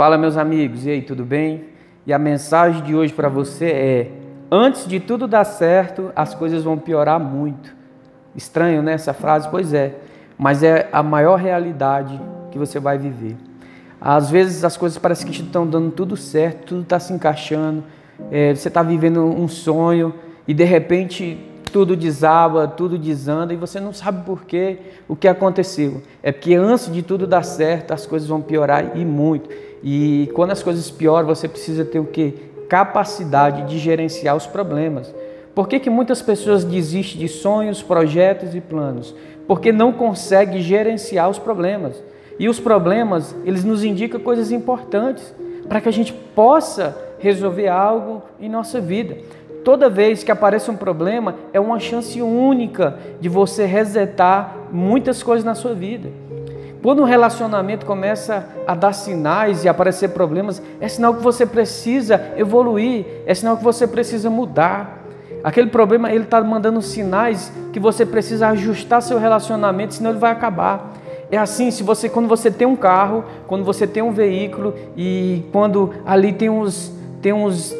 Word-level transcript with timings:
Fala, 0.00 0.16
meus 0.16 0.38
amigos, 0.38 0.86
e 0.86 0.90
aí, 0.90 1.02
tudo 1.02 1.26
bem? 1.26 1.64
E 2.06 2.12
a 2.14 2.18
mensagem 2.18 2.82
de 2.82 2.96
hoje 2.96 3.12
para 3.12 3.28
você 3.28 3.66
é: 3.66 4.10
antes 4.50 4.88
de 4.88 4.98
tudo 4.98 5.28
dar 5.28 5.44
certo, 5.44 6.10
as 6.16 6.34
coisas 6.34 6.64
vão 6.64 6.78
piorar 6.78 7.20
muito. 7.20 7.76
Estranho, 8.34 8.80
né, 8.82 8.94
essa 8.94 9.12
frase? 9.12 9.46
Pois 9.50 9.74
é, 9.74 9.96
mas 10.38 10.62
é 10.62 10.88
a 10.90 11.02
maior 11.02 11.36
realidade 11.36 12.18
que 12.50 12.58
você 12.58 12.80
vai 12.80 12.96
viver. 12.96 13.36
Às 14.00 14.30
vezes 14.30 14.64
as 14.64 14.74
coisas 14.74 14.96
parecem 14.96 15.30
que 15.30 15.38
estão 15.38 15.66
dando 15.66 15.90
tudo 15.90 16.16
certo, 16.16 16.68
tudo 16.68 16.80
está 16.80 16.98
se 16.98 17.12
encaixando, 17.12 17.84
é, 18.30 18.54
você 18.54 18.68
está 18.68 18.82
vivendo 18.82 19.22
um 19.22 19.48
sonho 19.48 20.14
e 20.48 20.54
de 20.54 20.64
repente 20.64 21.38
tudo 21.70 21.94
desaba, 21.94 22.66
tudo 22.66 22.96
desanda 22.96 23.52
e 23.52 23.56
você 23.56 23.78
não 23.78 23.92
sabe 23.92 24.24
por 24.24 24.46
quê, 24.46 24.78
o 25.06 25.14
que 25.14 25.28
aconteceu. 25.28 26.02
É 26.22 26.32
porque 26.32 26.54
antes 26.54 26.90
de 26.90 27.02
tudo 27.02 27.26
dar 27.26 27.42
certo, 27.42 27.92
as 27.92 28.06
coisas 28.06 28.26
vão 28.26 28.40
piorar 28.40 28.96
e 28.96 29.04
muito. 29.04 29.50
E 29.82 30.30
quando 30.34 30.50
as 30.50 30.62
coisas 30.62 30.90
pioram, 30.90 31.26
você 31.26 31.48
precisa 31.48 31.84
ter 31.84 31.98
o 31.98 32.06
quê? 32.06 32.34
Capacidade 32.68 33.68
de 33.68 33.78
gerenciar 33.78 34.36
os 34.36 34.46
problemas. 34.46 35.12
Por 35.54 35.68
que, 35.68 35.80
que 35.80 35.90
muitas 35.90 36.22
pessoas 36.22 36.64
desistem 36.64 37.20
de 37.20 37.28
sonhos, 37.28 37.82
projetos 37.82 38.54
e 38.54 38.60
planos? 38.60 39.14
Porque 39.46 39.72
não 39.72 39.92
conseguem 39.92 40.62
gerenciar 40.62 41.28
os 41.28 41.38
problemas. 41.38 42.02
E 42.38 42.48
os 42.48 42.60
problemas, 42.60 43.34
eles 43.44 43.64
nos 43.64 43.84
indicam 43.84 44.20
coisas 44.20 44.50
importantes 44.52 45.34
para 45.68 45.80
que 45.80 45.88
a 45.88 45.92
gente 45.92 46.12
possa 46.12 46.96
resolver 47.18 47.68
algo 47.68 48.22
em 48.40 48.48
nossa 48.48 48.80
vida. 48.80 49.18
Toda 49.64 49.90
vez 49.90 50.24
que 50.24 50.32
aparece 50.32 50.70
um 50.70 50.76
problema, 50.76 51.34
é 51.52 51.60
uma 51.60 51.78
chance 51.78 52.20
única 52.22 52.98
de 53.20 53.28
você 53.28 53.66
resetar 53.66 54.56
muitas 54.72 55.22
coisas 55.22 55.44
na 55.44 55.54
sua 55.54 55.74
vida. 55.74 56.08
Quando 56.82 57.02
um 57.02 57.04
relacionamento 57.04 57.84
começa 57.84 58.48
a 58.66 58.74
dar 58.74 58.94
sinais 58.94 59.64
e 59.64 59.68
aparecer 59.68 60.08
problemas, 60.08 60.62
é 60.80 60.88
sinal 60.88 61.14
que 61.14 61.22
você 61.22 61.44
precisa 61.44 62.32
evoluir, 62.36 63.04
é 63.26 63.34
sinal 63.34 63.56
que 63.56 63.64
você 63.64 63.86
precisa 63.86 64.30
mudar. 64.30 64.98
Aquele 65.44 65.68
problema, 65.68 66.10
ele 66.10 66.24
está 66.24 66.40
mandando 66.42 66.80
sinais 66.80 67.52
que 67.72 67.78
você 67.78 68.06
precisa 68.06 68.48
ajustar 68.48 69.02
seu 69.02 69.18
relacionamento, 69.18 69.94
senão 69.94 70.10
ele 70.10 70.18
vai 70.18 70.32
acabar. 70.32 70.94
É 71.30 71.36
assim, 71.36 71.70
se 71.70 71.82
você, 71.82 72.08
quando 72.08 72.28
você 72.28 72.50
tem 72.50 72.66
um 72.66 72.76
carro, 72.76 73.24
quando 73.46 73.62
você 73.62 73.86
tem 73.86 74.02
um 74.02 74.10
veículo 74.10 74.74
e 74.96 75.44
quando 75.52 75.92
ali 76.04 76.32
tem 76.32 76.48
uns, 76.48 76.92
tem 77.20 77.32
uns 77.32 77.74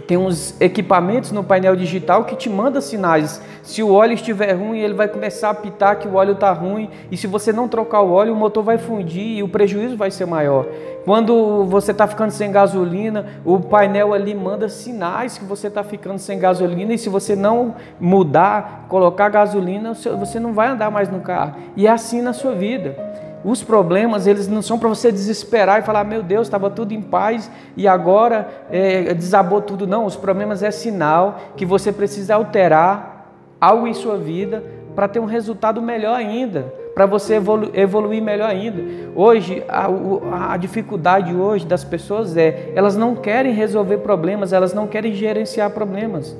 tem 0.00 0.16
uns 0.16 0.58
equipamentos 0.60 1.32
no 1.32 1.42
painel 1.44 1.76
digital 1.76 2.24
que 2.24 2.36
te 2.36 2.48
manda 2.48 2.80
sinais. 2.80 3.40
Se 3.62 3.82
o 3.82 3.92
óleo 3.92 4.14
estiver 4.14 4.52
ruim, 4.52 4.78
ele 4.78 4.94
vai 4.94 5.08
começar 5.08 5.48
a 5.48 5.50
apitar 5.52 5.98
que 5.98 6.08
o 6.08 6.14
óleo 6.14 6.32
está 6.32 6.52
ruim. 6.52 6.90
E 7.10 7.16
se 7.16 7.26
você 7.26 7.52
não 7.52 7.68
trocar 7.68 8.00
o 8.00 8.12
óleo, 8.12 8.32
o 8.32 8.36
motor 8.36 8.62
vai 8.62 8.78
fundir 8.78 9.38
e 9.38 9.42
o 9.42 9.48
prejuízo 9.48 9.96
vai 9.96 10.10
ser 10.10 10.26
maior. 10.26 10.66
Quando 11.04 11.64
você 11.64 11.92
está 11.92 12.06
ficando 12.06 12.32
sem 12.32 12.50
gasolina, 12.50 13.26
o 13.44 13.60
painel 13.60 14.12
ali 14.12 14.34
manda 14.34 14.68
sinais 14.68 15.38
que 15.38 15.44
você 15.44 15.68
está 15.68 15.84
ficando 15.84 16.18
sem 16.18 16.38
gasolina. 16.38 16.94
E 16.94 16.98
se 16.98 17.08
você 17.08 17.36
não 17.36 17.76
mudar, 18.00 18.86
colocar 18.88 19.28
gasolina, 19.28 19.94
você 19.94 20.40
não 20.40 20.52
vai 20.52 20.68
andar 20.68 20.90
mais 20.90 21.08
no 21.08 21.20
carro. 21.20 21.54
E 21.76 21.86
é 21.86 21.90
assim 21.90 22.20
na 22.20 22.32
sua 22.32 22.52
vida. 22.52 23.05
Os 23.44 23.62
problemas, 23.62 24.26
eles 24.26 24.48
não 24.48 24.60
são 24.60 24.78
para 24.78 24.88
você 24.88 25.12
desesperar 25.12 25.80
e 25.80 25.82
falar, 25.82 26.04
meu 26.04 26.22
Deus, 26.22 26.46
estava 26.46 26.68
tudo 26.68 26.92
em 26.92 27.00
paz 27.00 27.50
e 27.76 27.86
agora 27.86 28.48
é, 28.70 29.14
desabou 29.14 29.60
tudo. 29.60 29.86
Não, 29.86 30.04
os 30.04 30.16
problemas 30.16 30.62
é 30.62 30.70
sinal 30.70 31.38
que 31.56 31.64
você 31.64 31.92
precisa 31.92 32.34
alterar 32.34 33.30
algo 33.60 33.86
em 33.86 33.94
sua 33.94 34.16
vida 34.16 34.62
para 34.94 35.06
ter 35.06 35.20
um 35.20 35.26
resultado 35.26 35.80
melhor 35.82 36.16
ainda, 36.16 36.72
para 36.94 37.04
você 37.04 37.34
evolu 37.34 37.70
evoluir 37.74 38.22
melhor 38.22 38.48
ainda. 38.48 38.82
Hoje, 39.14 39.62
a, 39.68 40.54
a 40.54 40.56
dificuldade 40.56 41.34
hoje 41.34 41.66
das 41.66 41.84
pessoas 41.84 42.36
é, 42.36 42.72
elas 42.74 42.96
não 42.96 43.14
querem 43.14 43.52
resolver 43.52 43.98
problemas, 43.98 44.54
elas 44.54 44.72
não 44.72 44.86
querem 44.86 45.12
gerenciar 45.12 45.70
problemas. 45.70 46.34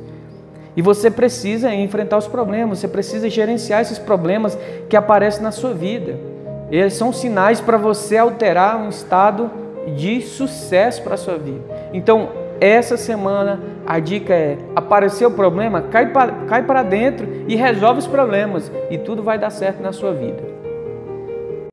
E 0.74 0.82
você 0.82 1.10
precisa 1.10 1.72
enfrentar 1.72 2.16
os 2.16 2.26
problemas, 2.26 2.80
você 2.80 2.88
precisa 2.88 3.28
gerenciar 3.30 3.82
esses 3.82 3.98
problemas 3.98 4.58
que 4.88 4.96
aparecem 4.96 5.42
na 5.42 5.50
sua 5.50 5.72
vida. 5.72 6.35
Eles 6.70 6.94
são 6.94 7.12
sinais 7.12 7.60
para 7.60 7.76
você 7.76 8.16
alterar 8.16 8.76
um 8.76 8.88
estado 8.88 9.50
de 9.94 10.20
sucesso 10.20 11.02
para 11.02 11.14
a 11.14 11.18
sua 11.18 11.38
vida. 11.38 11.62
Então, 11.92 12.28
essa 12.60 12.96
semana 12.96 13.60
a 13.86 13.98
dica 13.98 14.34
é: 14.34 14.58
apareceu 14.74 15.28
o 15.28 15.32
problema, 15.32 15.82
cai 15.82 16.10
para, 16.12 16.32
cai 16.46 16.62
para 16.62 16.82
dentro 16.82 17.26
e 17.46 17.54
resolve 17.54 18.00
os 18.00 18.06
problemas, 18.06 18.70
e 18.90 18.98
tudo 18.98 19.22
vai 19.22 19.38
dar 19.38 19.50
certo 19.50 19.80
na 19.80 19.92
sua 19.92 20.12
vida. 20.12 20.55